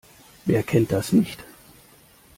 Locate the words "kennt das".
0.63-1.11